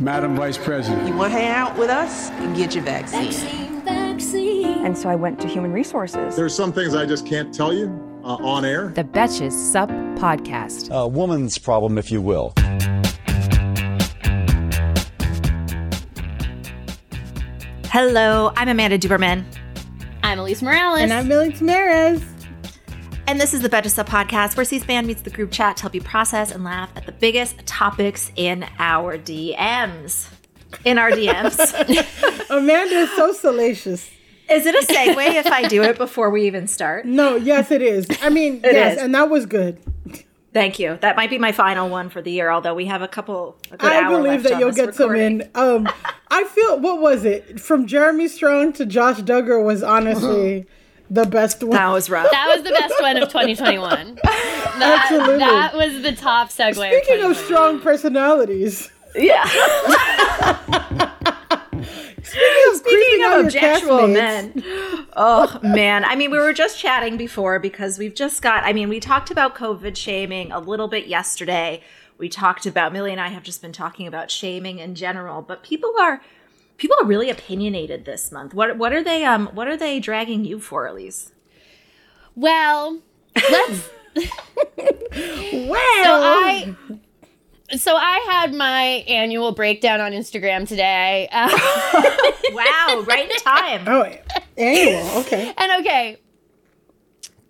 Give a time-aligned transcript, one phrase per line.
[0.00, 1.06] Madam Vice President.
[1.06, 2.30] You want to hang out with us?
[2.56, 3.30] Get your vaccine.
[3.30, 4.84] Vaccine, vaccine.
[4.84, 6.34] And so I went to human resources.
[6.34, 7.86] There's some things I just can't tell you
[8.24, 8.88] uh, on air.
[8.88, 10.90] The Betches Sup Podcast.
[10.90, 12.52] A woman's problem, if you will.
[17.86, 19.44] Hello, I'm Amanda Duberman.
[20.24, 21.02] I'm Alise Morales.
[21.02, 22.33] And I'm Milly Tamarez.
[23.26, 26.02] And this is the Sup podcast where C-SPAN meets the group chat to help you
[26.02, 30.28] process and laugh at the biggest topics in our DMs.
[30.84, 31.58] In our DMs.
[32.50, 34.10] Amanda is so salacious.
[34.50, 37.06] Is it a segue if I do it before we even start?
[37.06, 38.06] No, yes, it is.
[38.20, 39.02] I mean, yes, is.
[39.02, 39.80] and that was good.
[40.52, 40.98] Thank you.
[41.00, 43.56] That might be my final one for the year, although we have a couple.
[43.72, 45.40] A I believe that you'll get recording.
[45.40, 45.86] some in.
[45.86, 45.88] Um,
[46.30, 50.66] I feel what was it from Jeremy Strong to Josh Duggar was honestly
[51.10, 51.72] the best one.
[51.72, 52.30] That was rough.
[52.30, 54.18] That was the best one of 2021.
[54.74, 55.38] That, Absolutely.
[55.38, 56.74] That was the top segue.
[56.74, 58.90] Speaking of, of strong personalities.
[59.14, 59.44] Yeah.
[62.24, 64.64] Speaking of, Speaking of objectionable men.
[65.16, 66.04] Oh, man.
[66.04, 69.30] I mean, we were just chatting before because we've just got, I mean, we talked
[69.30, 71.82] about COVID shaming a little bit yesterday.
[72.18, 75.62] We talked about, Milly and I have just been talking about shaming in general, but
[75.62, 76.20] people are
[76.76, 78.54] people are really opinionated this month.
[78.54, 81.32] What what are they um what are they dragging you for, Alise?
[82.34, 83.00] Well,
[83.50, 83.90] let's
[85.14, 86.76] Well, so I
[87.76, 91.28] so I had my annual breakdown on Instagram today.
[91.32, 93.84] wow, right time.
[93.86, 94.02] Oh,
[94.56, 95.18] annual.
[95.20, 95.52] Okay.
[95.58, 96.18] and okay,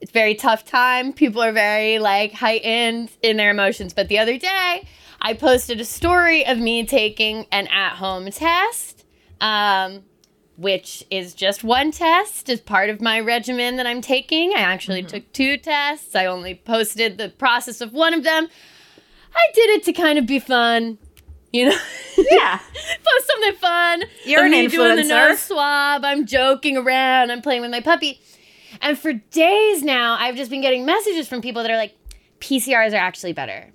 [0.00, 1.12] it's very tough time.
[1.12, 3.92] People are very like heightened in their emotions.
[3.92, 4.86] But the other day,
[5.20, 8.93] I posted a story of me taking an at-home test,
[9.44, 10.02] um,
[10.56, 14.52] which is just one test as part of my regimen that I'm taking.
[14.56, 15.18] I actually mm-hmm.
[15.18, 16.16] took two tests.
[16.16, 18.48] I only posted the process of one of them.
[19.34, 20.98] I did it to kind of be fun.
[21.52, 21.78] You know?
[22.16, 22.58] Yeah.
[22.58, 24.04] Post something fun.
[24.24, 24.70] You're an me influencer.
[24.70, 26.04] doing the nose swab.
[26.04, 27.30] I'm joking around.
[27.30, 28.20] I'm playing with my puppy.
[28.80, 31.94] And for days now, I've just been getting messages from people that are like,
[32.40, 33.70] PCRs are actually better.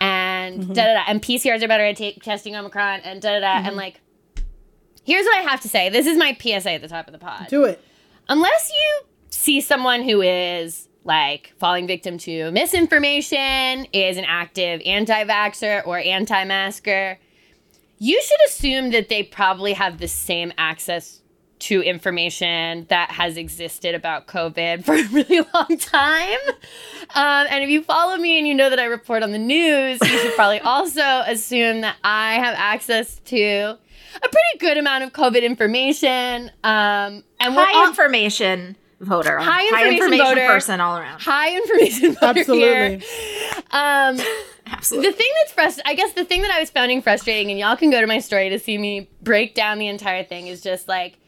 [0.00, 0.72] And mm-hmm.
[0.74, 1.04] da da da.
[1.08, 3.46] And PCRs are better at t- testing Omicron and da da da.
[3.46, 3.66] Mm-hmm.
[3.68, 4.00] And like,
[5.08, 5.88] here's what I have to say.
[5.88, 7.46] This is my PSA at the top of the pod.
[7.48, 7.82] Do it.
[8.28, 15.24] Unless you see someone who is like falling victim to misinformation, is an active anti
[15.24, 17.18] vaxxer or anti masker,
[17.98, 21.22] you should assume that they probably have the same access
[21.60, 26.38] to information that has existed about COVID for a really long time.
[27.14, 29.98] Um, and if you follow me and you know that I report on the news,
[30.02, 33.78] you should probably also assume that I have access to
[34.16, 36.50] a pretty good amount of COVID information.
[36.64, 39.38] Um, and high all- information voter.
[39.38, 41.20] High information, high information voter, person all around.
[41.20, 42.98] High information voter Absolutely.
[42.98, 43.00] Here.
[43.70, 44.18] Um,
[44.66, 45.10] Absolutely.
[45.10, 47.76] The thing that's frustrating, I guess the thing that I was finding frustrating, and y'all
[47.76, 50.88] can go to my story to see me break down the entire thing, is just
[50.88, 51.18] like,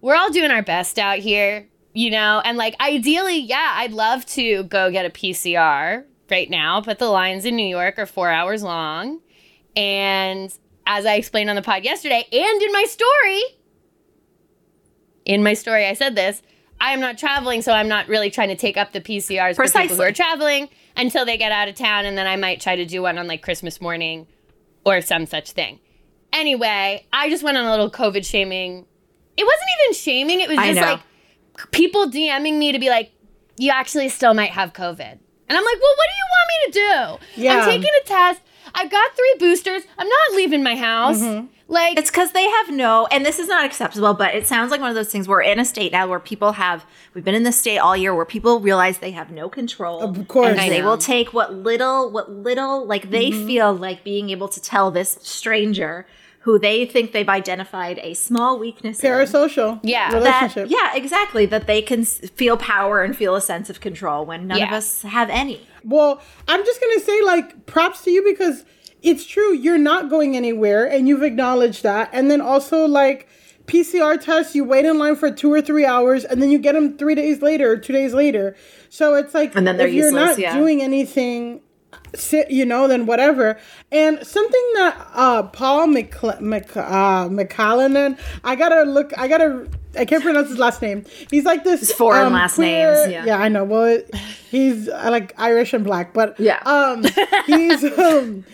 [0.00, 2.42] we're all doing our best out here, you know?
[2.44, 7.08] And like, ideally, yeah, I'd love to go get a PCR right now, but the
[7.08, 9.20] lines in New York are four hours long.
[9.74, 10.52] And
[10.86, 13.42] as I explained on the pod yesterday and in my story,
[15.24, 16.42] in my story, I said this
[16.80, 19.82] I am not traveling, so I'm not really trying to take up the PCRs Precisely.
[19.82, 22.60] for people who are traveling until they get out of town, and then I might
[22.60, 24.26] try to do one on like Christmas morning
[24.84, 25.78] or some such thing.
[26.32, 28.86] Anyway, I just went on a little COVID shaming.
[29.36, 31.00] It wasn't even shaming, it was just like
[31.70, 33.12] people DMing me to be like,
[33.56, 35.18] you actually still might have COVID.
[35.48, 36.72] And I'm like, well, what do you want me to
[37.36, 37.42] do?
[37.42, 37.58] Yeah.
[37.58, 38.40] I'm taking a test.
[38.74, 39.82] I've got three boosters.
[39.98, 41.20] I'm not leaving my house.
[41.20, 41.46] Mm-hmm.
[41.68, 44.80] Like it's because they have no, and this is not acceptable, but it sounds like
[44.80, 45.26] one of those things.
[45.26, 46.84] We're in a state now where people have.
[47.14, 50.02] We've been in this state all year where people realize they have no control.
[50.02, 53.46] Of course, and they will take what little, what little, like they mm-hmm.
[53.46, 56.06] feel like being able to tell this stranger
[56.40, 61.46] who they think they've identified a small weakness parasocial in, yeah relationship that, yeah exactly
[61.46, 64.66] that they can feel power and feel a sense of control when none yeah.
[64.66, 68.64] of us have any well i'm just gonna say like props to you because
[69.02, 73.28] it's true you're not going anywhere and you've acknowledged that and then also like
[73.66, 76.72] pcr tests you wait in line for two or three hours and then you get
[76.72, 78.56] them three days later or two days later
[78.88, 80.56] so it's like and then if you're not yeah.
[80.56, 81.60] doing anything
[82.14, 83.58] sit, you know, then whatever.
[83.90, 89.68] And something that uh, Paul McCl- Mc, uh, McCallanan, I gotta look, I gotta,
[89.98, 91.04] I can't pronounce his last name.
[91.30, 93.24] He's like this His foreign um, last queer- names, yeah.
[93.26, 93.64] yeah, I know.
[93.64, 94.00] Well,
[94.50, 96.60] he's uh, like Irish and black, but Yeah.
[96.64, 97.04] um,
[97.46, 98.44] he's um,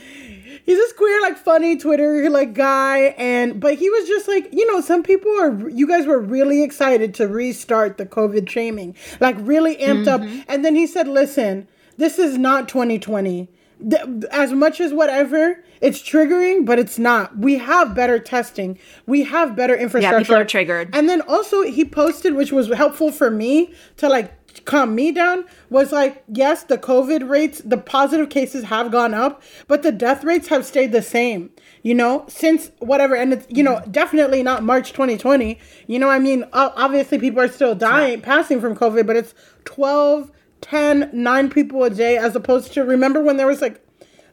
[0.67, 4.67] he's this queer, like funny Twitter like guy, and but he was just like, you
[4.73, 9.37] know, some people are, you guys were really excited to restart the COVID shaming, like
[9.39, 11.69] really amped up, and then he said, listen,
[11.99, 13.49] this is not 2020.
[13.79, 17.37] Th- As much as whatever, it's triggering, but it's not.
[17.39, 18.79] We have better testing.
[19.07, 20.17] We have better infrastructure.
[20.17, 20.91] Yeah, people are triggered.
[20.93, 24.35] And then also he posted, which was helpful for me to like
[24.65, 29.43] calm me down, was like, yes, the COVID rates, the positive cases have gone up,
[29.67, 31.51] but the death rates have stayed the same.
[31.83, 33.91] You know, since whatever, and it's you know mm-hmm.
[33.91, 35.59] definitely not March 2020.
[35.87, 39.35] You know, I mean, obviously people are still dying, passing from COVID, but it's
[39.65, 43.85] 12, 10, 9 people a day, as opposed to remember when there was like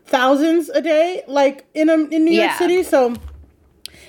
[0.06, 2.84] thousands a day, like in a, in New York City.
[2.84, 3.16] So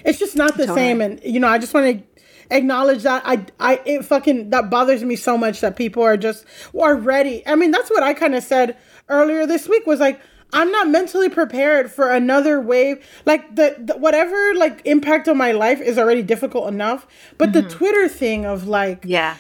[0.07, 2.05] it's just not the same and you know i just want to
[2.49, 3.23] acknowledge that.
[3.27, 6.45] I i it fucking that bothers me so much that people are just
[6.79, 7.43] are ready.
[7.45, 8.77] I mean that's what i kind of said
[9.09, 10.21] earlier this week was like
[10.53, 13.05] i'm not mentally prepared for another wave.
[13.25, 17.63] Like the, the whatever like impact on my life is already difficult enough but the
[17.63, 17.79] mm-hmm.
[17.79, 19.37] twitter thing of like Yeah.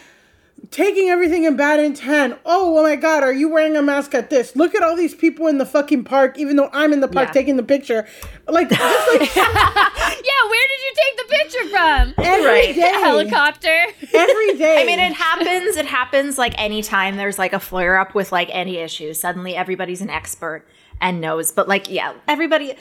[0.71, 2.39] Taking everything in bad intent.
[2.45, 4.57] Oh, oh my God, are you wearing a mask at this?
[4.57, 7.29] Look at all these people in the fucking park, even though I'm in the park
[7.29, 7.33] Yeah.
[7.33, 8.07] taking the picture.
[8.49, 12.15] Like, just like Yeah, where did you take the picture from?
[12.25, 12.75] every Right.
[12.75, 12.81] day.
[12.81, 13.87] Helicopter.
[14.13, 14.83] Every day.
[14.83, 15.77] I mean, it happens.
[15.77, 19.15] It happens like anytime there's like a flare up with like any issue.
[19.15, 20.67] Suddenly everybody's an expert
[21.01, 21.53] and knows.
[21.53, 22.75] But like, yeah, everybody.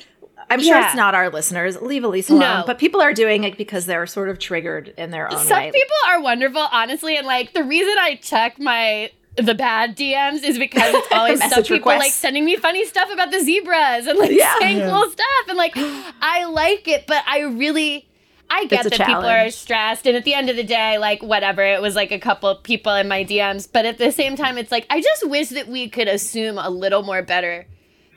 [0.49, 0.87] I'm sure Yeah.
[0.87, 1.81] it's not our listeners.
[1.81, 2.39] Leave Alise alone.
[2.41, 2.63] No.
[2.67, 5.71] But people are doing it because they're sort of triggered in their own Some way.
[5.71, 10.57] people are wonderful, honestly, and like the reason I check my the bad DMs is
[10.57, 14.17] because it's always some Message people like sending me funny stuff about the zebras and
[14.17, 14.57] like Yeah.
[14.59, 14.89] saying Yeah.
[14.89, 18.07] cool stuff and like I like it, but I really
[18.49, 20.97] I get It's a that people are stressed and at the end of the day,
[20.99, 24.35] like whatever, it was like a couple people in my DMs, but at the same
[24.37, 27.65] time it's like I just wish that we could assume a little more better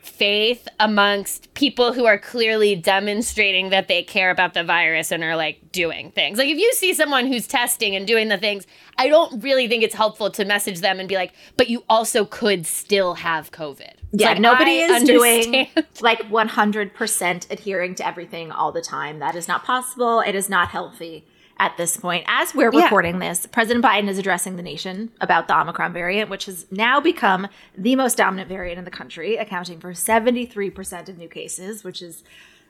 [0.01, 5.35] faith amongst people who are clearly demonstrating that they care about the virus and are
[5.35, 6.37] like doing things.
[6.37, 8.67] Like if you see someone who's testing and doing the things,
[8.97, 12.25] I don't really think it's helpful to message them and be like, "But you also
[12.25, 15.67] could still have COVID." It's yeah, like, nobody I is doing
[16.01, 19.19] like 100% adhering to everything all the time.
[19.19, 20.21] That is not possible.
[20.21, 21.25] It is not healthy
[21.59, 22.23] at this point.
[22.27, 22.83] As we're Yeah.
[22.83, 26.99] recording this, President Biden is addressing the nation about the Omicron variant, which has now
[26.99, 27.47] become
[27.77, 32.23] the most dominant variant in the country, accounting for 73% of new cases, which is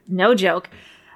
[0.08, 0.70] no joke.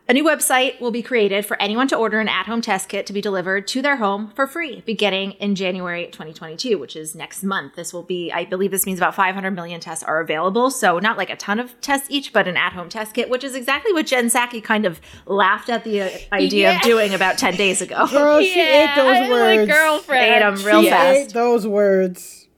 [0.05, 3.05] A new website will be created for anyone to order an at home test kit
[3.05, 7.41] to be delivered to their home for free beginning in January 2022, which is next
[7.41, 7.75] month.
[7.75, 10.69] This will be, I believe this means about 500 million tests are available.
[10.71, 13.45] So, not like a ton of tests each, but an at home test kit, which
[13.45, 16.75] is exactly what Jen Psaki kind of laughed at the uh, idea Yeah.
[16.75, 18.05] of doing about 10 days ago.
[18.11, 19.71] Girl, she ate those I have a words.
[19.71, 20.25] girlfriend.
[20.35, 21.17] Ate 'em real she fast.
[21.17, 22.49] ate those words.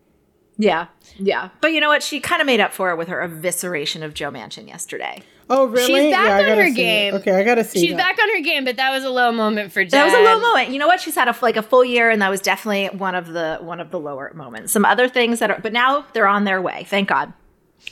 [0.58, 0.88] Yeah.
[1.18, 1.50] Yeah.
[1.62, 2.02] But you know what?
[2.02, 5.22] She kind of made up for it with her evisceration of Joe Manchin yesterday.
[5.50, 5.86] Oh, really?
[6.06, 6.76] She's back I on gotta her see it.
[6.76, 7.14] game.
[7.16, 7.98] Okay, I gotta see She's that.
[7.98, 9.92] back on her game, but that was a low moment for Jen.
[9.92, 10.70] That was a low moment.
[10.72, 11.00] You know what?
[11.02, 13.80] She's had a like a full year, and that was definitely one of the one
[13.80, 14.74] of the lower moments.
[14.74, 16.86] Some other things that are, but now they're on their way.
[16.90, 17.32] Thank God.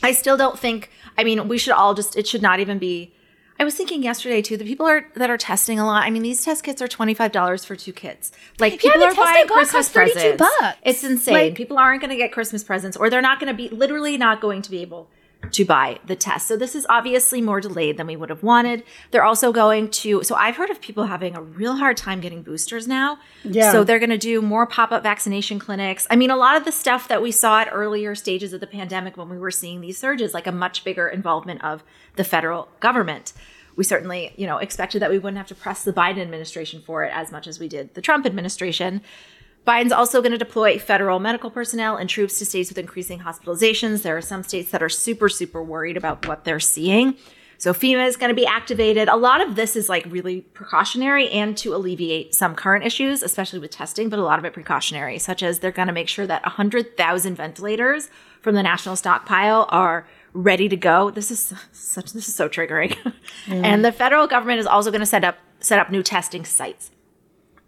[0.02, 0.90] I still don't think.
[1.18, 2.18] I mean, we should all just.
[2.18, 3.14] It should not even be.
[3.60, 4.57] I was thinking yesterday too.
[4.57, 6.04] The people are that are testing a lot.
[6.06, 8.31] I mean, these test kits are twenty five dollars for two kits.
[8.60, 10.38] Like people the are testing buying kit Christmas costs 32 presents.
[10.60, 10.78] bucks.
[10.81, 11.33] It's insane.
[11.36, 14.18] Like- people aren't going to get Christmas presents, or they're not going to be literally
[14.18, 15.07] not going to be able
[15.52, 16.47] to buy the test.
[16.47, 18.83] So this is obviously more delayed than we would have wanted.
[19.12, 22.42] They're also going to so I've heard of people having a real hard time getting
[22.42, 23.19] boosters now.
[23.44, 23.71] Yeah.
[23.71, 26.07] So they're going to do more pop-up vaccination clinics.
[26.09, 28.68] I mean, a lot of the stuff that we saw at earlier stages of the
[28.68, 31.83] pandemic when we were seeing these surges like a much bigger involvement of
[32.16, 33.33] the federal government.
[33.76, 37.04] We certainly, you know, expected that we wouldn't have to press the Biden administration for
[37.04, 39.02] it as much as we did the Trump administration.
[39.66, 44.02] Biden's also going to deploy federal medical personnel and troops to states with increasing hospitalizations.
[44.02, 47.16] There are some states that are super, super worried about what they're seeing.
[47.58, 49.08] So FEMA is going to be activated.
[49.08, 53.60] A lot of this is like really precautionary and to alleviate some current issues, especially
[53.60, 56.28] with testing, but a lot of it precautionary, such as they're going to make sure
[56.28, 58.10] that 100,000 ventilators
[58.42, 61.10] from the national stockpile are ready to go.
[61.10, 62.98] This is such this is so triggering.
[63.48, 66.92] and the federal government is also going to set up set up new testing sites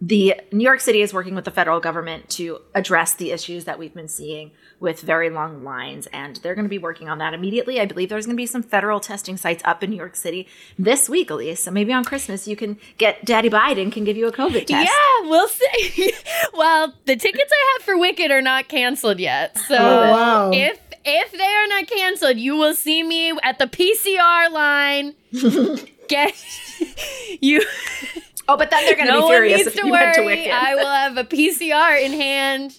[0.00, 3.78] the New York City is working with the federal government to address the issues that
[3.78, 7.32] we've been seeing with very long lines, and they're going to be working on that
[7.32, 7.80] immediately.
[7.80, 10.46] I believe there's going to be some federal testing sites up in New York City
[10.78, 11.58] this week, Alise.
[11.58, 14.70] So maybe on Christmas you can get Daddy Biden can give you a COVID test.
[14.90, 16.12] Yeah, we'll see.
[16.54, 19.52] well, the tickets I have for Wicked are not canceled yet.
[19.56, 20.50] Oh, so Oh, wow.
[20.52, 25.14] if if they are not canceled, you will see me at the PCR line.
[26.08, 26.34] Get
[27.40, 27.62] you.
[28.48, 30.14] Oh, but then they're going to no be one furious needs if to you went
[30.14, 30.50] to worry.
[30.50, 32.78] I will have a PCR in hand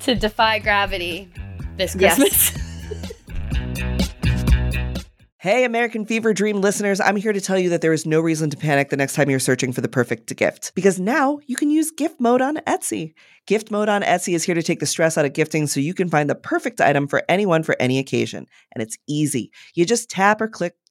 [0.00, 1.30] to defy gravity
[1.76, 2.16] this Yes.
[2.16, 2.60] Christmas.
[5.44, 8.48] Hey, American Fever Dream listeners, I'm here to tell you that there is no reason
[8.48, 11.68] to panic the next time you're searching for the perfect gift because now you can
[11.68, 13.12] use gift mode on Etsy.
[13.46, 15.92] Gift mode on Etsy is here to take the stress out of gifting so you
[15.92, 18.46] can find the perfect item for anyone for any occasion.
[18.74, 19.50] And it's easy.
[19.74, 20.76] You just tap or click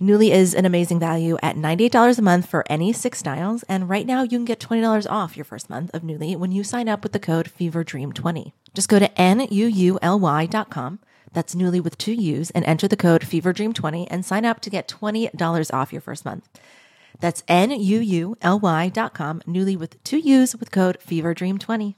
[0.00, 3.64] Nuuly is an amazing value at $98 a month for any six styles.
[3.64, 6.62] And right now you can get $20 off your first month of Nuuly when you
[6.62, 8.52] sign up with the code FEVERDREAM20.
[8.74, 10.98] Just go to N-U-U-L-Y.com.
[11.32, 14.88] That's Nuuly with two U's and enter the code FEVERDREAM20 and sign up to get
[14.88, 16.48] $20 off your first month.
[17.20, 21.96] That's N-U-U-L-Y dot com, Nuuly with two U's with code FEVERDREAM20.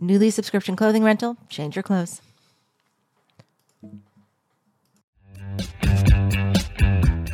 [0.00, 2.22] Nuuly subscription clothing rental, change your clothes.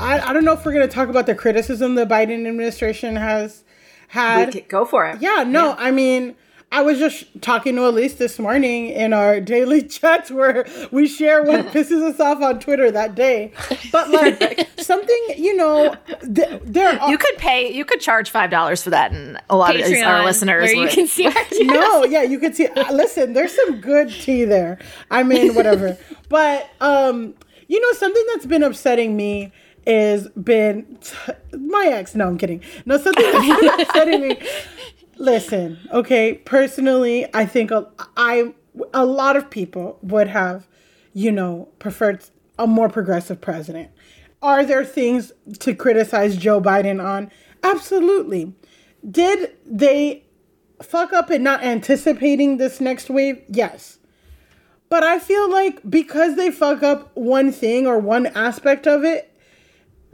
[0.08, 3.16] I, I don't know if we're going to talk about the criticism the Biden administration
[3.16, 3.62] has
[4.08, 4.46] had.
[4.46, 5.20] We could go for it.
[5.20, 6.34] Yeah, no, I mean,
[6.72, 11.42] I was just talking to Alise this morning in our daily chats where we share
[11.42, 13.52] what pisses us off on Twitter that day.
[13.92, 15.94] But like something, you know,
[16.34, 17.10] th- there are.
[17.10, 17.70] You could pay.
[17.72, 20.80] You could charge five dollars for that, and a lot of our listeners where you
[20.82, 20.90] would.
[20.90, 22.66] can see our No, yeah, you could see.
[22.66, 24.78] uh, Listen, there's some good tea there.
[25.10, 25.98] I mean, whatever.
[26.30, 27.34] but um,
[27.66, 29.52] you know, something that's been upsetting me
[29.87, 30.99] is been
[31.52, 32.14] my ex.
[32.14, 32.62] No, I'm kidding.
[32.87, 34.38] No, something been upsetting me.
[35.16, 36.35] Listen, okay.
[36.35, 38.54] Personally, I think a, I
[38.94, 40.68] a lot of people would have,
[41.12, 42.25] you know, preferred
[42.58, 43.90] a more progressive president.
[44.40, 47.30] Are there things to criticize Joe Biden on?
[47.62, 48.54] Absolutely.
[49.08, 50.25] Did they
[50.82, 53.42] fuck up in not anticipating this next wave?
[53.49, 53.99] Yes.
[54.88, 59.27] But I feel like because they fuck up one thing or one aspect of it,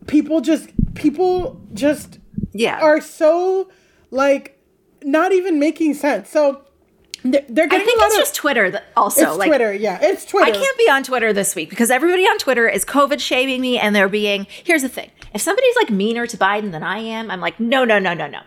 [0.06, 2.18] people just people just
[2.52, 2.78] Yeah.
[2.80, 3.70] are so
[4.10, 4.60] like
[5.02, 6.30] not even making sense.
[6.30, 6.62] So
[7.22, 8.70] they're, they're I getting think it's of just Twitter.
[8.70, 9.72] That also, it's like Twitter.
[9.72, 10.46] Yeah, it's Twitter.
[10.46, 13.78] I can't be on Twitter this week because everybody on Twitter is COVID shaming me,
[13.78, 14.46] and they're being.
[14.64, 17.84] Here's the thing: if somebody's like meaner to Biden than I am, I'm like, no,
[17.84, 18.40] no, no, no, no.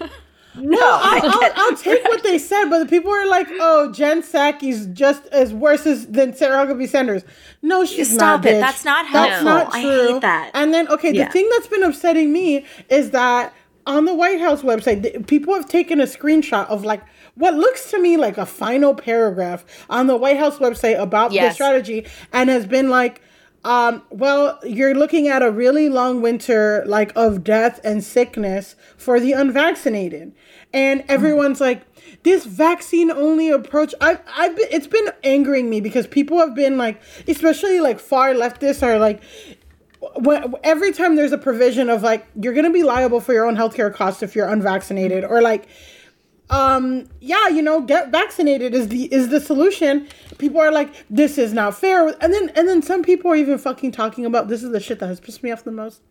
[0.56, 3.90] no, I I'll, I'll, I'll take what they said, but the people were like, "Oh,
[3.92, 7.22] Jen Psaki's just as worse as than Sarah Huckabee Sanders."
[7.62, 8.46] No, she's Stop not.
[8.46, 8.54] it.
[8.56, 8.60] bitch.
[8.60, 9.44] That's not That's helpful.
[9.44, 10.12] not I true.
[10.14, 10.50] hate that.
[10.54, 11.26] And then, okay, Yeah.
[11.26, 13.52] the thing that's been upsetting me is that
[13.86, 17.02] on the White House website, people have taken a screenshot of like
[17.36, 21.50] what looks to me like a final paragraph on the White House website about the
[21.52, 23.20] strategy, and has been like.
[23.64, 29.18] Um, well, you're looking at a really long winter, like of death and sickness for
[29.18, 30.34] the unvaccinated,
[30.72, 31.82] and everyone's like,
[32.24, 33.94] this vaccine only approach.
[34.00, 38.34] I've, I've been, it's been angering me because people have been like, especially like far
[38.34, 39.22] leftists are like,
[40.16, 43.56] when, every time there's a provision of like you're gonna be liable for your own
[43.56, 45.66] healthcare costs if you're unvaccinated, or like
[46.50, 50.06] um, yeah, you know, get vaccinated is the is the solution.
[50.38, 53.58] People are like, this is not fair, and then and then some people are even
[53.58, 56.02] fucking talking about this is the shit that has pissed me off the most.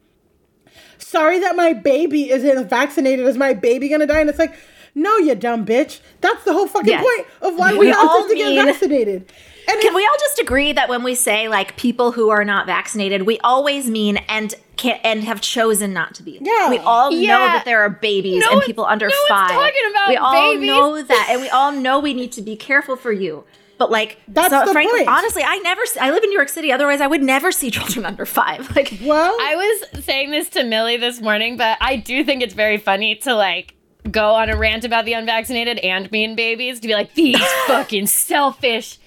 [0.98, 3.26] Sorry that my baby isn't vaccinated.
[3.28, 4.22] Is my baby gonna die?
[4.22, 4.56] And it's like,
[4.96, 6.00] no, you dumb bitch.
[6.22, 7.04] That's the whole fucking Yes.
[7.04, 9.32] point of why we, We have all to get vaccinated.
[9.68, 12.66] And Can we all just agree that when we say like people who are not
[12.66, 16.38] vaccinated, we always mean and can and have chosen not to be.
[16.42, 16.70] Yeah.
[16.70, 19.50] we all know that there are babies No and people under no one's five.
[19.52, 20.68] talking about we all babies.
[20.68, 23.44] know that, and we all know we need to be careful for you.
[23.80, 25.10] But like, That's so, the frankly, point.
[25.10, 25.82] honestly, I never.
[26.00, 26.72] I live in New York City.
[26.72, 28.74] Otherwise, I would never see children under five.
[28.76, 32.54] Like, well, I was saying this to Milly this morning, but I do think it's
[32.54, 33.74] very funny to like
[34.12, 38.06] go on a rant about the unvaccinated and mean babies to be like these fucking
[38.08, 39.00] selfish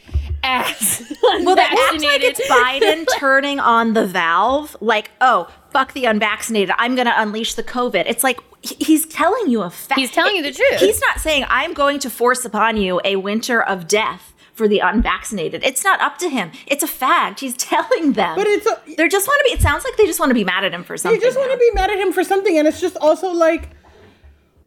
[0.42, 1.02] ass.
[1.22, 4.76] well, they act like it's Biden turning on the valve.
[4.80, 6.74] Like, oh, fuck the unvaccinated.
[6.78, 8.04] I'm going to unleash the COVID.
[8.06, 10.00] It's like he's telling you a fact.
[10.00, 10.80] He's telling you the truth.
[10.80, 14.78] He's not saying I'm going to force upon you a winter of death for the
[14.78, 15.62] unvaccinated.
[15.64, 16.50] It's not up to him.
[16.66, 17.40] It's a fact.
[17.40, 18.36] He's telling them.
[18.36, 19.50] But it's a- they just want to be.
[19.58, 21.20] It sounds like they just want to be mad at him for something.
[21.20, 23.70] You just want to be mad at him for something, and it's just also like,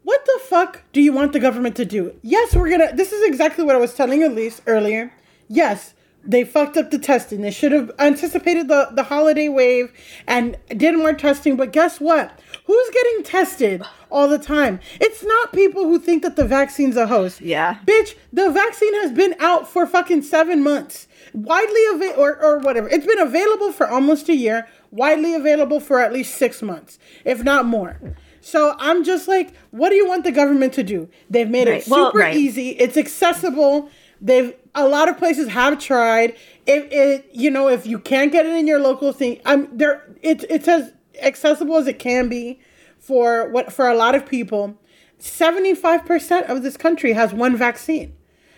[0.03, 2.13] what the fuck do you want the government to do?
[2.21, 2.95] Yes, we're gonna.
[2.95, 5.11] This is exactly what I was telling Alise earlier.
[5.49, 7.41] Yes, they fucked up the testing.
[7.41, 9.91] They should have anticipated the the holiday wave
[10.27, 11.55] and did more testing.
[11.57, 12.37] But guess what?
[12.65, 14.79] Who's getting tested all the time?
[15.01, 17.41] It's not people who think that the vaccine's a host.
[17.41, 17.79] Yeah.
[17.85, 21.07] Bitch, the vaccine has been out for fucking seven months.
[21.33, 22.89] Widely available, or, or whatever.
[22.89, 24.67] It's been available for almost a year.
[24.91, 27.99] Widely available for at least six months, if not more.
[28.41, 31.09] So I'm just like, what do you want the government to do?
[31.29, 31.81] They've made Right.
[31.81, 32.35] it Well, super right.
[32.35, 32.69] easy.
[32.71, 33.89] It's accessible.
[34.21, 36.35] They've a lot of places have tried.
[36.65, 40.15] If it, you know, if you can't get it in your local thing, I'm there.
[40.21, 42.59] It's it's as accessible as it can be
[42.97, 44.77] for what for a lot of people.
[45.17, 48.13] Seventy five percent of this country has one vaccine.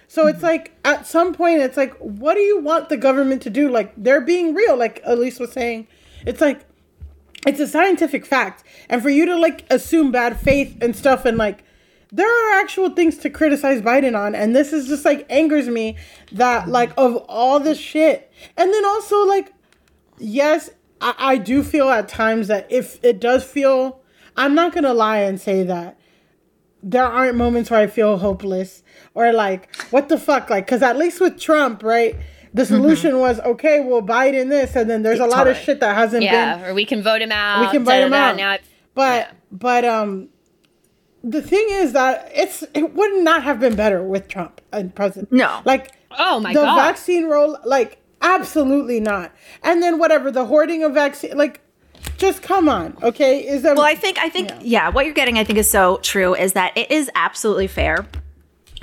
[0.08, 0.48] So it's mm-hmm.
[0.48, 3.70] like at some point it's like what do you want the government to do?
[3.70, 5.88] Like they're being real, like Alise was saying.
[6.26, 6.66] It's like
[7.48, 8.64] it's a scientific fact.
[8.90, 11.64] And for you to like assume bad faith and stuff and like
[12.12, 15.98] there are actual things to criticize Biden on and this is just like angers me
[16.34, 18.32] that like of all this shit.
[18.58, 19.54] And then also like
[20.20, 20.70] yes,
[21.00, 24.02] I, I do feel at times that if it does feel
[24.38, 25.98] I'm not gonna lie and say that
[26.84, 28.82] there aren't moments where I feel hopeless
[29.14, 30.50] or like, what the fuck?
[30.50, 32.16] Like, because at least with Trump, right?
[32.54, 33.80] The solution was okay.
[33.82, 36.60] Well, Biden this, and then there's a lot of shit that hasn't been.
[36.60, 37.62] yeah, or we can vote him out.
[37.62, 38.36] We can vote him out.
[38.36, 38.62] Now, it-
[38.94, 40.30] But but um,
[41.24, 45.32] the thing is that it's it would not have been better with Trump and president.
[45.32, 45.62] No.
[45.66, 49.32] like oh my the god, vaccine roll, like absolutely not.
[49.64, 51.62] And then whatever the hoarding of vaccine, like
[52.18, 53.48] just come on, okay?
[53.48, 54.90] Is that Well, I think I think yeah.
[54.90, 58.06] what you're getting I think is so true is that it is absolutely fair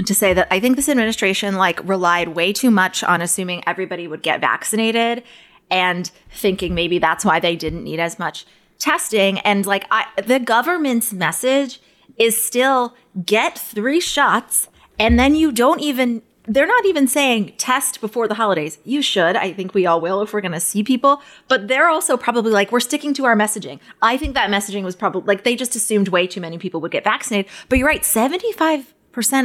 [0.05, 4.07] to say that I think this administration like relied way too much on assuming everybody
[4.07, 5.25] would get vaccinated
[5.71, 8.47] and thinking maybe that's why they didn't need as much
[8.79, 11.81] testing and like I, the government's message
[12.19, 18.01] is still get 3 shots and then you don't even they're not even saying test
[18.01, 18.79] before the holidays.
[18.83, 19.37] You should.
[19.37, 21.21] I think we all will if we're going to see people.
[21.47, 23.81] But they're also probably like, we're sticking to our messaging.
[24.01, 26.91] I think that messaging was probably like they just assumed way too many people would
[26.91, 27.51] get vaccinated.
[27.69, 28.87] But you're right, 75%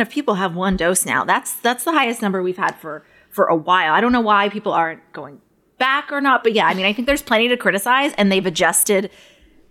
[0.02, 1.26] of people have one dose now.
[1.26, 3.94] That's that's the highest number we've had for for a while.
[3.94, 5.42] I don't know why people aren't going
[5.78, 8.46] back or not, but yeah, I mean, I think there's plenty to criticize and they've
[8.46, 9.10] adjusted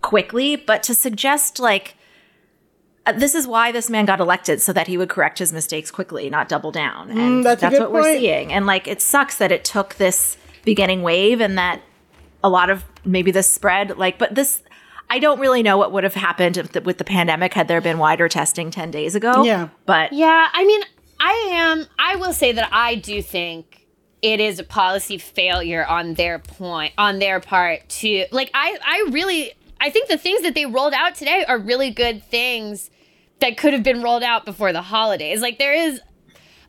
[0.01, 1.95] quickly, but to suggest like
[3.17, 6.29] this is why this man got elected so that he would correct his mistakes quickly,
[6.29, 7.09] not double down.
[7.11, 8.53] And Mm, that's a good what we're seeing.
[8.53, 11.81] And like it sucks that it took this beginning wave and that
[12.43, 14.61] a lot of maybe this spread like but this
[15.09, 17.81] I don't really know what would have happened if the, with the pandemic had there
[17.81, 19.43] been wider testing 10 days ago.
[19.43, 19.67] Yeah.
[19.85, 20.81] But Yeah, I mean,
[21.19, 21.85] I am.
[21.99, 23.85] I will say that I do think
[24.21, 28.49] it is a policy failure on their point, on their part to like.
[28.53, 32.23] I I really I think the things that they rolled out today are really good
[32.23, 32.89] things
[33.43, 35.41] that could have been rolled out before the holidays.
[35.41, 36.01] Like there is.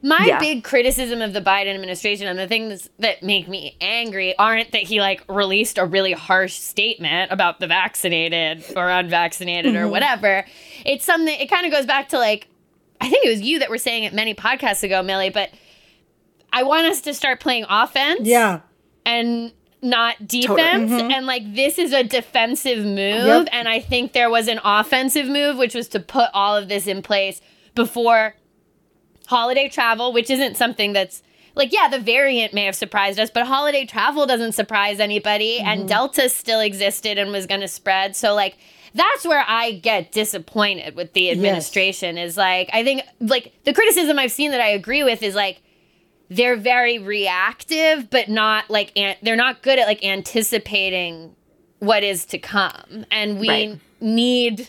[0.06, 0.38] My Yeah.
[0.38, 4.82] big criticism of the Biden administration and the things that make me angry aren't that
[4.82, 9.90] he like released a really harsh statement about the vaccinated or unvaccinated or Mhm.
[9.90, 10.44] whatever.
[10.84, 12.48] It's something it kind of goes back to like
[13.00, 15.48] I think it was you that were saying it many podcasts ago, Milly, but
[16.52, 18.20] I want us to start playing offense.
[18.28, 18.60] Yeah.
[19.06, 19.52] And
[19.84, 20.90] not defense.
[20.90, 21.12] Mhm.
[21.12, 23.26] And like this is a defensive move.
[23.26, 23.48] Yep.
[23.52, 26.86] And I think there was an offensive move, which was to put all of this
[26.86, 27.40] in place
[27.74, 28.34] before
[29.26, 31.22] holiday travel, which isn't something that's
[31.54, 35.60] like, yeah, the variant may have surprised us, but holiday travel doesn't surprise anybody.
[35.60, 38.16] And Delta still existed and was going to spread.
[38.16, 38.56] So, like,
[38.94, 44.18] that's where I get disappointed with the administration is like I think like the criticism
[44.18, 45.60] I've seen that I agree with is like
[46.30, 51.34] they're very reactive but not like an- they're not good at like anticipating
[51.80, 53.78] what is to come and we Right.
[54.00, 54.68] need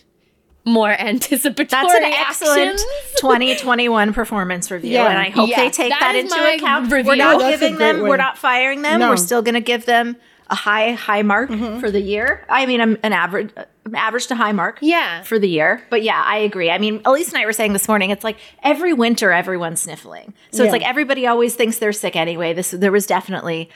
[0.66, 2.86] more anticipatory That's an excellent actions.
[3.20, 5.08] 2021 performance review, Yeah.
[5.10, 6.92] and I hope Yeah, they take that that, is into account.
[6.92, 7.08] review.
[7.12, 8.10] We're not That's giving them, way.
[8.10, 9.00] we're not firing them.
[9.00, 9.10] No.
[9.12, 10.16] We're still going to give them
[10.50, 12.44] a high, high mark for the year.
[12.50, 14.80] I mean, an average, an average to high mark.
[14.82, 15.22] Yeah.
[15.24, 15.84] for the year.
[15.90, 16.72] But yeah, I agree.
[16.72, 20.34] I mean, Alise and I were saying this morning, it's like every winter, everyone's sniffling.
[20.52, 20.66] So Yeah.
[20.68, 22.54] it's like everybody always thinks they're sick anyway.
[22.54, 23.70] This there was definitely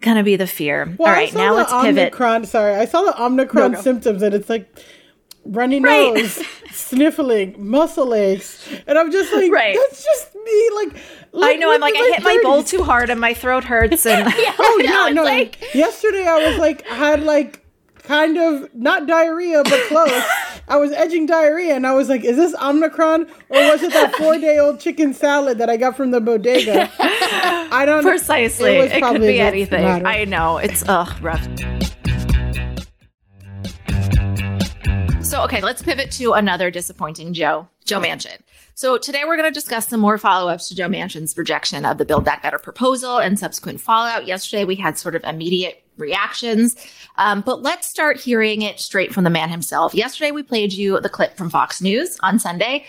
[0.00, 0.94] going to be the fear.
[0.98, 2.02] Well, All saw now let's pivot.
[2.12, 3.82] Omicron, sorry, I saw the Omicron No, no.
[3.82, 4.68] symptoms, and it's like
[5.44, 6.14] runny Right.
[6.14, 9.76] nose, sniffling, muscle aches, and I'm just like, Right.
[9.78, 10.70] that's just me.
[10.76, 10.96] Like,
[11.42, 11.72] I know.
[11.72, 14.04] I'm like, I hit my bowl too hard and my throat hurts.
[14.06, 14.26] And
[14.58, 15.24] Oh yeah, it's no.
[15.24, 17.60] like- yesterday I was like, I had like
[18.04, 20.22] kind of not diarrhea, but close.
[20.68, 24.14] I was edging diarrhea, and I was like, is this Omicron or was it that
[24.16, 26.90] four day old chicken salad that I got from the bodega?
[26.98, 29.82] I don't precisely, was it, could probably be anything.
[29.82, 30.06] matter.
[30.06, 30.58] I know.
[30.58, 31.46] It's ugh rough.
[35.22, 38.38] So, okay, let's pivot to another disappointing Joe, Joe Manchin.
[38.74, 41.98] So, today we're going to discuss some more follow ups to Joe Manchin's rejection of
[41.98, 44.26] the Build Back Better proposal and subsequent fallout.
[44.26, 46.76] Yesterday, we had sort of immediate reactions,
[47.16, 49.94] um, but let's start hearing it straight from the man himself.
[49.94, 52.84] Yesterday, we played you the clip from Fox News on Sunday.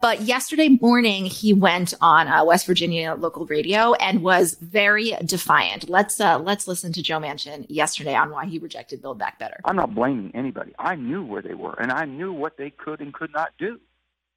[0.00, 5.88] But yesterday morning, he went on uh, West Virginia local radio and was very defiant.
[5.88, 9.60] Let's uh, let's listen to Joe Manchin yesterday on why he rejected Build Back Better.
[9.64, 10.74] I'm not blaming anybody.
[10.78, 13.80] I knew where they were, and I knew what they could and could not do.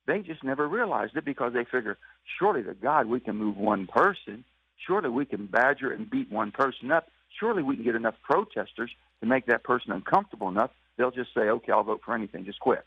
[0.06, 1.98] They just never realized it because they figure,
[2.40, 4.46] surely to God we can move one person.
[4.86, 7.10] Surely we can badger and beat one person up.
[7.38, 10.72] Surely we can get enough protesters to make that person uncomfortable enough.
[10.98, 12.46] They'll just say, okay, I'll vote for anything.
[12.46, 12.86] Just quit.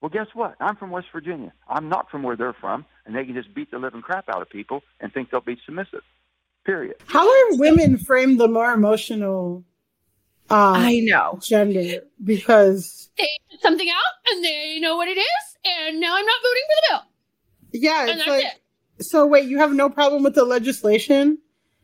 [0.00, 0.54] Well, guess what?
[0.60, 1.52] I'm from West Virginia.
[1.68, 4.40] I'm not from where they're from, and they can just beat the living crap out
[4.40, 6.00] of people and think they'll be submissive.
[6.64, 6.96] Period.
[7.06, 9.64] How are women framed the more emotional?
[10.50, 11.38] Uh, I know.
[11.42, 16.24] gender because They put something out and they know what it is, and now I'm
[16.26, 17.80] not voting for the bill.
[17.82, 18.44] yeah, And it's that's like.
[18.44, 19.04] it.
[19.04, 21.38] So wait, you have no problem with the legislation?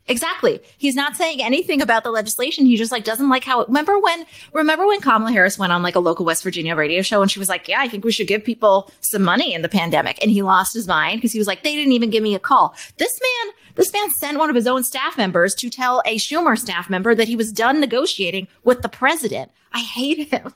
[0.09, 0.61] Exactly.
[0.79, 2.65] He's not saying anything about the legislation.
[2.65, 3.63] He just like doesn't like how.
[3.63, 4.25] it, Remember when?
[4.53, 7.41] Remember when Kamala Harris went on like a local West Virginia radio show and she
[7.41, 10.31] was like, "Yeah, I think we should give people some money in the pandemic," and
[10.31, 12.77] he lost his mind because he was like, "They didn't even give me a call."
[12.99, 16.57] This man, this man sent one of his own staff members to tell a Schumer
[16.57, 19.51] staff member that he was done negotiating with the president.
[19.73, 20.55] I hate him.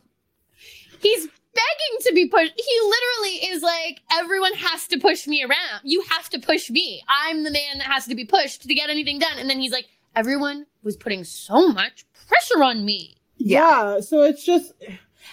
[1.00, 2.52] He's begging to be pushed.
[2.56, 5.80] He literally is like, everyone has to push me around.
[5.84, 7.02] You have to push me.
[7.08, 9.38] I'm the man that has to be pushed to get anything done.
[9.38, 13.16] And then he's like, everyone was putting so much pressure on me.
[13.36, 14.00] Yeah.
[14.00, 14.72] So it's just,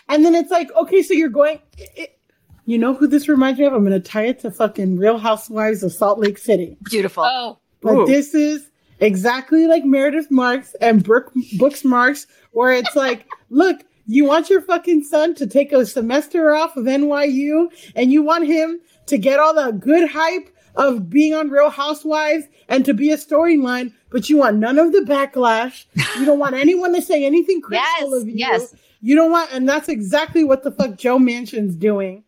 [0.10, 1.60] and then it's like, okay, so you're going.
[1.78, 2.18] It,
[2.66, 3.74] you know who this reminds me of?
[3.74, 6.78] I'm gonna tie it to fucking Real Housewives of Salt Lake City.
[6.84, 7.24] Beautiful.
[7.24, 8.06] Oh, But Ooh.
[8.06, 14.26] this is exactly like Meredith Marks and Brooke Brooks Marks, where it's like, look, you
[14.26, 18.80] want your fucking son to take a semester off of NYU, and you want him
[19.08, 23.18] to get all the good hype of being on Real Housewives and to be a
[23.18, 25.86] storyline, but you want none of the backlash.
[26.20, 28.34] You don't want anyone to say anything critical Yes, of you.
[28.36, 28.76] yes.
[29.02, 32.24] You don't want, and that's exactly what the fuck Joe Manchin's doing.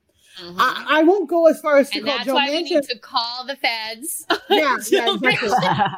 [0.57, 2.83] I, I won't go as far as to And call that's Joe why we need
[2.83, 4.25] to call the feds.
[4.49, 5.49] yeah, yeah, exactly.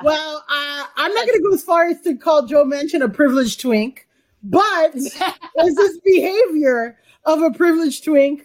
[0.03, 3.09] well, uh, I'm not going to go as far as to call Joe Manchin a
[3.09, 4.07] privileged twink,
[4.43, 8.43] but is this behavior of a privileged twink?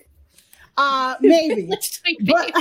[0.77, 1.69] Uh, maybe.
[2.27, 2.53] but,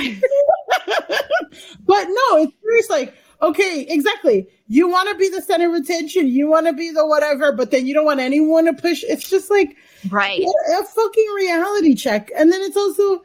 [1.86, 2.90] but no, it's serious.
[2.90, 4.48] Like, okay, exactly.
[4.68, 6.28] You want to be the center of attention.
[6.28, 9.04] You want to be the whatever, but then you don't want anyone to push.
[9.04, 9.76] It's just like,
[10.10, 10.42] Right.
[10.42, 12.32] a, a fucking reality check.
[12.38, 13.24] And then it's also,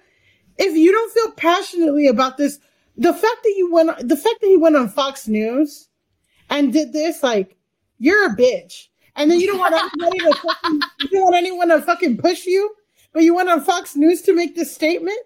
[0.59, 2.59] if you don't feel passionately about this,
[2.97, 5.89] the fact that you went, the fact that he went on Fox News
[6.51, 7.57] and did this, like,
[7.99, 8.89] you're a bitch.
[9.21, 12.47] And then you don't want anybody to fucking, you don't want anyone to fucking push
[12.47, 12.75] you,
[13.13, 15.19] but you went on Fox News to make this statement.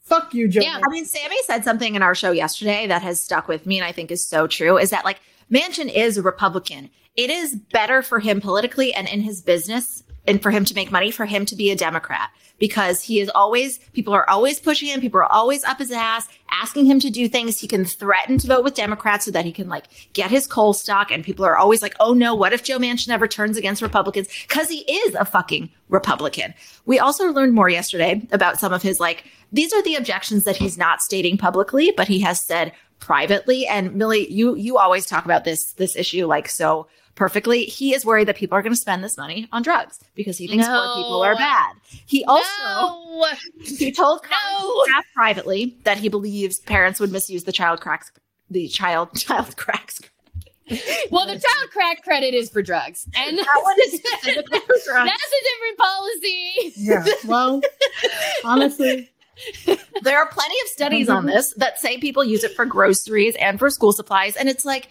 [0.00, 0.62] Fuck you, Joe.
[0.62, 3.78] Yeah, I mean, Sammy said something in our show yesterday that has stuck with me
[3.78, 5.20] and I think is so true is that like
[5.52, 6.90] Manchin is a Republican.
[7.14, 10.92] It is better for him politically and in his business and for him to make
[10.92, 14.88] money for him to be a Democrat because he is always, people are always pushing
[14.88, 15.00] him.
[15.00, 17.58] People are always up his ass, asking him to do things.
[17.58, 20.72] He can threaten to vote with Democrats so that he can like get his coal
[20.72, 21.10] stock.
[21.10, 24.28] And people are always like, oh no, what if Joe Manchin ever turns against Republicans?
[24.48, 26.52] Cause he is a fucking Republican.
[26.84, 30.56] We also learned more yesterday about some of his like, these are the objections that
[30.56, 33.66] he's not stating publicly, but he has said privately.
[33.66, 36.86] And Milly, you you always talk about this this issue like so
[37.18, 37.64] perfectly.
[37.64, 40.46] He is worried that people are going to spend this money on drugs because he
[40.46, 40.72] thinks No.
[40.94, 41.74] poor people are bad.
[42.06, 43.26] He also No.
[43.62, 48.10] he told college staff privately that he believes parents would misuse the child cracks
[48.50, 50.00] the child child cracks.
[51.10, 55.10] Well, the child crack credit is for drugs, and That one is specifically for drugs.
[55.10, 56.72] That's a different policy.
[56.76, 57.04] Yeah.
[57.26, 57.60] Well,
[58.44, 59.10] honestly,
[60.02, 63.58] There are plenty of studies on this that say people use it for groceries and
[63.58, 64.36] for school supplies.
[64.36, 64.88] And it's like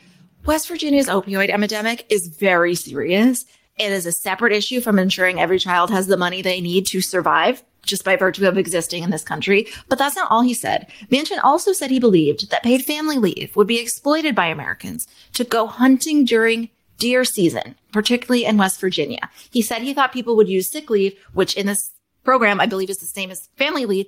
[0.48, 3.44] West Virginia's opioid epidemic is very serious.
[3.78, 7.02] It is a separate issue from ensuring every child has the money they need to
[7.02, 9.68] survive just by virtue of existing in this country.
[9.90, 10.88] But that's not all he said.
[11.12, 15.44] Manchin also said he believed that paid family leave would be exploited by Americans to
[15.44, 19.30] go hunting during deer season, particularly in West Virginia.
[19.52, 21.92] He said he thought people would use sick leave, which in this
[22.24, 24.08] program, I believe is the same as family leave,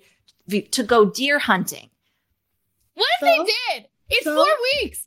[0.71, 1.89] to go deer hunting.
[2.93, 3.89] What if they did?
[4.09, 4.35] It's So?
[4.35, 4.47] four
[4.81, 5.05] weeks.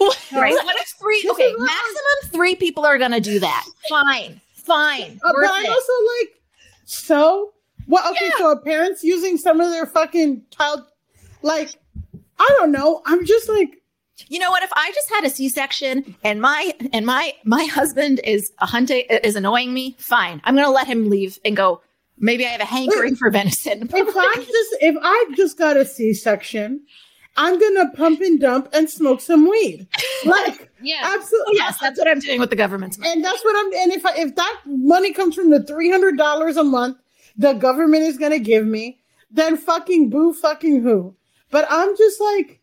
[0.00, 0.52] Right?
[0.52, 1.26] What if three?
[1.32, 3.66] Okay, maximum three people are gonna do that.
[3.88, 5.20] Fine, fine.
[5.24, 6.40] Uh, but I also like
[6.84, 7.52] so.
[7.88, 10.82] Well, okay, so are parents using some of their fucking child,
[11.42, 11.70] like,
[12.40, 13.00] I don't know.
[13.06, 13.80] I'm just like,
[14.28, 14.62] You know what?
[14.64, 19.04] If I just had a C-section and my and my my husband is a hunting
[19.08, 20.40] is annoying me, fine.
[20.44, 21.80] I'm gonna let him leave and go.
[22.18, 23.82] Maybe I have a hankering for venison.
[23.82, 26.80] if I just if I just got a C-section,
[27.36, 29.86] I'm gonna pump and dump and smoke some weed.
[30.24, 31.00] Like, Yeah.
[31.02, 31.56] absolutely.
[31.56, 33.12] yes, that's what I'm doing with the government's money.
[33.12, 33.72] And that's what I'm.
[33.82, 36.98] And if I, if that money comes from the three hundred dollars a month
[37.38, 38.98] the government is gonna give me,
[39.30, 41.14] then fucking boo, fucking who.
[41.50, 42.60] But I'm just like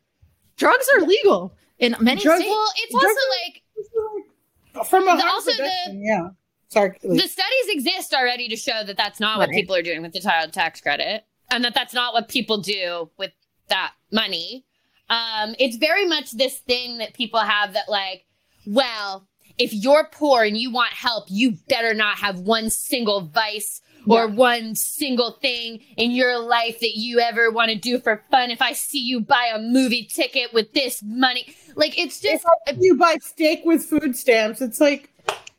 [0.57, 2.51] Drugs are legal in many Drugs- states.
[2.55, 6.29] Well, it's also like from a also the- yeah.
[6.69, 10.12] Sorry, the studies exist already to show that that's not what people are doing with
[10.13, 13.31] the child tax credit, and that that's not what people do with
[13.69, 14.65] that money.
[15.10, 18.26] Um, it's very much this thing that people have that like,
[18.65, 23.82] well, if you're poor and you want help, you better not have one single vice
[24.08, 28.52] or one single thing in your life that you ever want to do for fun.
[28.52, 32.78] If I see you buy a movie ticket with this money, like it's just if
[32.80, 35.10] you buy steak with food stamps, it's like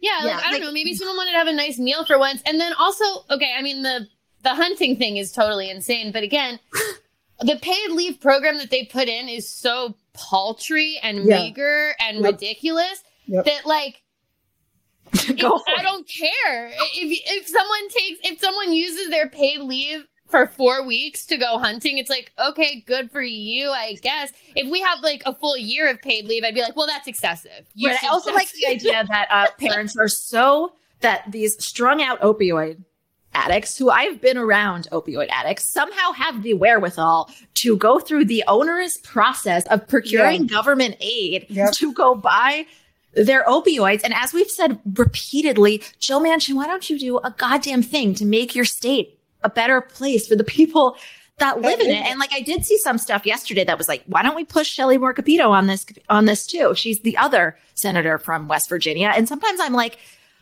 [0.01, 0.73] yeah, like, I don't like- know.
[0.73, 3.63] Maybe someone wanted to have a nice meal for once, and then also, okay, I
[3.63, 4.09] mean the
[4.43, 6.61] the hunting thing is totally insane, but again,
[7.45, 11.43] the paid leave program that they put in is so paltry and Yeah.
[11.43, 12.33] meager and Yep.
[12.33, 13.45] ridiculous Yep.
[13.45, 14.03] that like.
[15.15, 15.29] If-
[15.79, 20.85] I don't care if if someone takes if someone uses their paid leave for four
[20.85, 21.99] weeks to go hunting.
[21.99, 24.33] It's like okay, good for you, I guess.
[24.57, 27.07] If we have like a full year of paid leave, I'd be like, well, that's
[27.07, 27.67] excessive.
[27.75, 32.03] You Right, I also like the idea that uh, parents are so that these strung
[32.03, 32.83] out opioid
[33.35, 38.45] addicts who I've been around opioid addicts somehow have the wherewithal to go through the
[38.49, 40.49] onerous process of procuring Yeah.
[40.49, 41.73] government aid Yep.
[41.75, 42.67] to go buy
[43.15, 44.01] their opioids.
[44.05, 48.25] And as we've said repeatedly, Joe Manchin, why don't you do a goddamn thing to
[48.25, 50.97] make your state a better place for the people
[51.39, 52.05] that live in it?
[52.07, 54.69] And like I did see some stuff yesterday that was like, why don't we push
[54.69, 56.75] Shelley Moore Capito on this on this too?
[56.75, 59.13] She's the other senator from West Virginia.
[59.15, 59.99] And sometimes I'm like,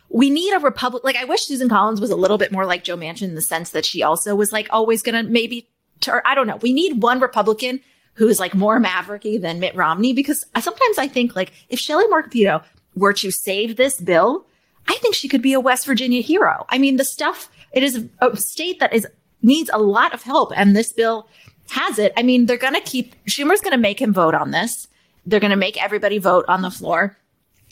[0.09, 1.03] we need a Republic.
[1.03, 3.41] Like I wish Susan Collins was a little bit more like Joe Manchin in the
[3.41, 5.69] sense that she also was like always gonna maybe
[6.01, 6.57] tur I don't know.
[6.57, 7.79] We need one Republican
[8.15, 12.23] who's like more mavericky than Mitt Romney because sometimes I think like if Shelley Moore
[12.23, 12.61] Capito
[12.95, 14.45] were to save this bill,
[14.87, 16.65] I think she could be a West Virginia hero.
[16.69, 19.07] I mean, the stuff it is a state that is
[19.41, 21.27] needs a lot of help, and this bill
[21.69, 22.13] has it.
[22.15, 24.87] I mean, they're gonna keep Schumer's gonna make him vote on this.
[25.25, 27.17] They're gonna make everybody vote on the floor.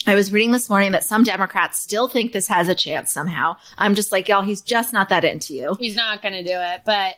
[0.06, 3.56] I was reading this morning that some Democrats still think this has a chance somehow.
[3.78, 5.76] I'm just like, y'all, he's just not that into you.
[5.78, 7.16] he's not going to do it, but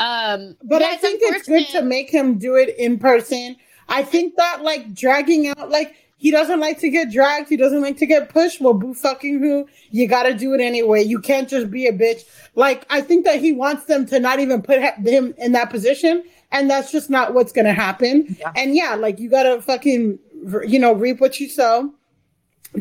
[0.00, 3.56] um But I think it's good to make him do it in person.
[3.88, 7.48] I think that like dragging out, like he doesn't like to get dragged.
[7.48, 8.60] He doesn't like to get pushed.
[8.60, 9.66] Well, boo fucking who?
[9.90, 11.02] You got to do it anyway.
[11.02, 12.24] You can't just be a bitch.
[12.54, 16.24] Like I think that he wants them to not even put him in that position,
[16.52, 18.36] and that's just not what's gonna happen.
[18.56, 20.18] And yeah, like you got to fucking
[20.66, 21.94] you know reap what you sow.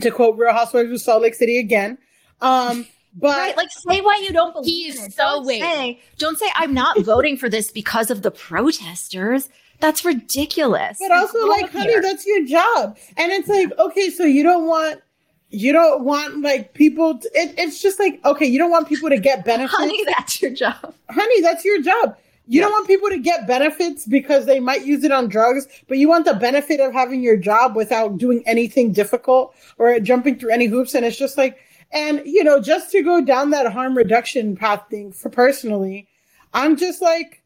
[0.02, 1.97] To quote Real Housewives of Salt Lake City again.
[2.41, 5.13] Um, but Right, like say why you don't believe He's in it.
[5.13, 5.62] so don't weird.
[5.63, 9.50] say, don't say I'm not voting for this because of the protesters.
[9.80, 10.97] That's ridiculous.
[11.00, 12.02] But also, Go like, honey, here.
[12.02, 12.97] that's your job.
[13.15, 15.02] And it's like, okay, so you don't want,
[15.50, 17.17] you don't want like people.
[17.19, 19.76] To, it, it's just like, okay, you don't want people to get benefits.
[19.78, 20.93] honey, that's your job.
[21.10, 22.17] honey, that's your job.
[22.49, 25.97] You don't want people to get benefits because they might use it on drugs, but
[25.97, 30.51] you want the benefit of having your job without doing anything difficult or jumping through
[30.51, 30.95] any hoops.
[30.95, 31.57] And it's just like,
[31.91, 36.07] and you know, just to go down that harm reduction path thing for personally,
[36.53, 37.43] I'm just like,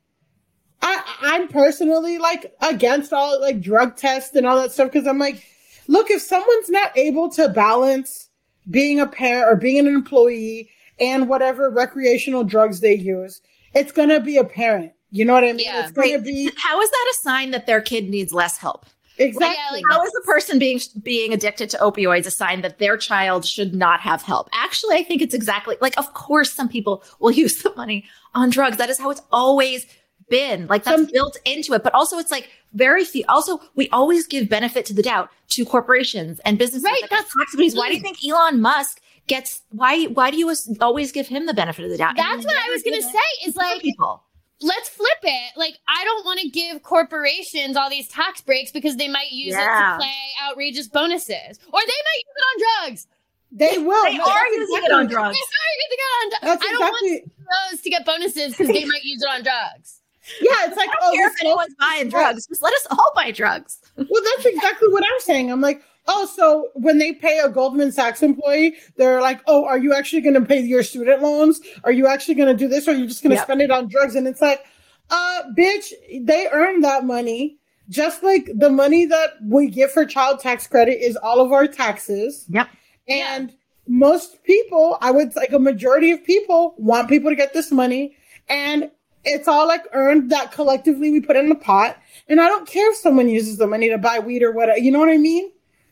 [0.83, 5.19] I, I'm personally like against all like drug tests and all that stuff because I'm
[5.19, 5.43] like,
[5.87, 8.29] look, if someone's not able to balance
[8.69, 13.41] being a parent or being an employee and whatever recreational drugs they use,
[13.73, 14.93] it's gonna be apparent.
[15.11, 15.65] You know what I mean?
[15.65, 15.83] Yeah.
[15.83, 18.85] It's gonna Wait, be how is that a sign that their kid needs less help?
[19.17, 19.83] exactly.
[19.89, 23.75] How is the person being being addicted to opioids a sign that their child should
[23.75, 24.49] not have help?
[24.53, 28.49] Actually, I think it's exactly like of course some people will use the money on
[28.49, 28.77] drugs.
[28.77, 29.85] That is how it's always
[30.29, 30.67] been.
[30.67, 31.83] Like that's built into it.
[31.83, 35.65] But also it's like very few also we always give benefit to the doubt to
[35.65, 36.83] corporations and businesses.
[36.83, 37.01] Right.
[37.01, 37.75] Like that's tax companies.
[37.75, 41.53] Why do you think Elon Musk gets why why do you always give him the
[41.53, 42.15] benefit of the doubt?
[42.17, 43.29] That's what I was gonna say.
[43.45, 44.23] Is like people.
[44.63, 45.57] Let's flip it.
[45.57, 49.53] Like, I don't want to give corporations all these tax breaks because they might use
[49.53, 49.63] Yeah.
[49.63, 50.13] it to play
[50.43, 53.07] outrageous bonuses, or they might use it on drugs.
[53.51, 54.03] They will.
[54.03, 55.35] They No, are that's using it on drugs.
[55.35, 56.41] They are using it on drugs.
[56.43, 59.41] That's I don't exactly- want those to get bonuses because they might use it on
[59.41, 60.01] drugs.
[60.39, 62.45] Yeah, it's like I don't oh, care this if anyone's buying drugs.
[62.45, 63.79] Just let us all buy drugs.
[63.97, 65.51] Well, that's exactly what I'm saying.
[65.51, 69.77] I'm like, oh, so when they pay a Goldman Sachs employee, they're like, oh, are
[69.77, 71.59] you actually going to pay your student loans?
[71.83, 72.87] Are you actually going to do this?
[72.87, 73.45] Or are you just going to Yep.
[73.45, 74.15] spend it on drugs?
[74.15, 74.63] And it's like,
[75.09, 75.91] uh, bitch,
[76.25, 77.57] they earn that money.
[77.89, 81.67] Just like the money that we get for child tax credit is all of our
[81.67, 82.45] taxes.
[82.49, 82.69] Yep.
[83.09, 83.53] And
[83.87, 88.15] most people, I would like a majority of people want people to get this money.
[88.47, 88.89] And
[89.25, 91.97] it's all like earned that collectively we put in the pot.
[92.29, 94.79] And I don't care if someone uses the money to buy weed or whatever.
[94.79, 95.51] You know what I mean?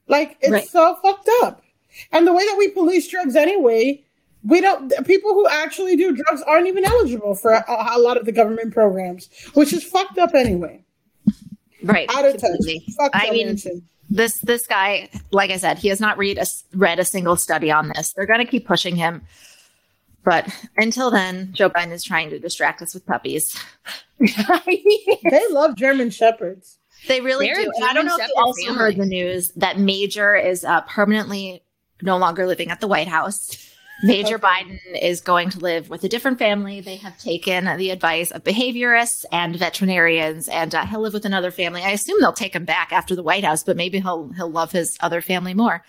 [0.09, 0.67] Like it's Right.
[0.67, 1.63] so fucked up.
[2.11, 4.03] And the way that we police drugs anyway,
[4.43, 8.25] we don't, people who actually do drugs aren't even eligible for a, a lot of
[8.25, 10.83] the government programs, which is fucked up anyway.
[11.83, 12.09] Right.
[12.15, 12.59] Out of touch.
[13.13, 13.83] I mean, Manchin.
[14.09, 17.71] this this guy, like I said, he has not read a read a single study
[17.71, 18.11] on this.
[18.13, 19.21] They're going to keep pushing him,
[20.25, 20.45] but
[20.75, 23.55] until then, Joe Biden is trying to distract us with puppies.
[24.19, 26.78] they love German shepherds.
[27.07, 27.71] They really They're do.
[27.75, 28.77] And I don't know if you Shepherd also family.
[28.79, 31.63] heard the news that Major is uh, permanently
[32.01, 33.65] no longer living at the White House.
[34.01, 36.79] Major Biden is going to live with a different family.
[36.79, 41.51] They have taken the advice of behaviorists and veterinarians, and uh, he'll live with another
[41.51, 41.83] family.
[41.83, 44.71] I assume they'll take him back after the White House, but maybe he'll he'll love
[44.71, 45.83] his other family more.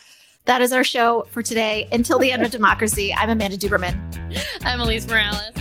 [0.47, 1.87] That is our show for today.
[1.93, 3.95] Until the end of democracy, I'm Amanda Duberman.
[4.65, 5.53] I'm Alise Morales.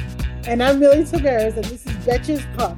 [0.47, 2.77] And I'm Milly Tavares, and this is Betches Sup.